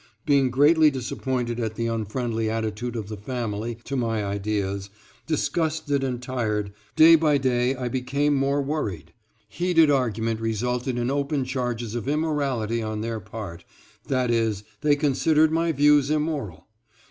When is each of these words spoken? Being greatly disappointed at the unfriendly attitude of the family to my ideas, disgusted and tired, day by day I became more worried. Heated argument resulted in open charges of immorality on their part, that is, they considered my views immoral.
Being 0.25 0.49
greatly 0.49 0.89
disappointed 0.89 1.59
at 1.59 1.75
the 1.75 1.85
unfriendly 1.85 2.49
attitude 2.49 2.95
of 2.95 3.07
the 3.07 3.17
family 3.17 3.77
to 3.83 3.95
my 3.95 4.25
ideas, 4.25 4.89
disgusted 5.27 6.03
and 6.03 6.19
tired, 6.23 6.73
day 6.95 7.13
by 7.13 7.37
day 7.37 7.75
I 7.75 7.87
became 7.87 8.33
more 8.33 8.63
worried. 8.63 9.13
Heated 9.47 9.91
argument 9.91 10.39
resulted 10.41 10.97
in 10.97 11.11
open 11.11 11.45
charges 11.45 11.93
of 11.93 12.07
immorality 12.07 12.81
on 12.81 13.01
their 13.01 13.19
part, 13.19 13.63
that 14.07 14.31
is, 14.31 14.63
they 14.81 14.95
considered 14.95 15.51
my 15.51 15.71
views 15.71 16.09
immoral. 16.09 16.65